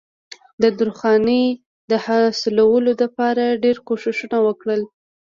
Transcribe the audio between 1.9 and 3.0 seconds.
د حاصلولو